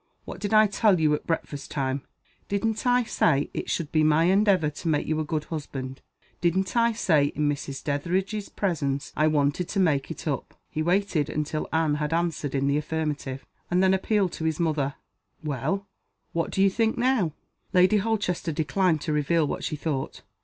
[0.25, 2.01] What did I tell you at breakfast time?
[2.49, 6.01] Didn't I say it should be my endeavor to make you a good husband?
[6.41, 7.83] Didn't I say in Mrs.
[7.83, 12.65] Dethridge's presence I wanted to make it up?" He waited until Anne had answered in
[12.65, 14.95] the affirmative, and then appealed to his mother.
[15.43, 15.85] "Well?
[16.33, 17.33] what do you think now?"
[17.71, 20.23] Lady Holchester declined to reveal what she thought.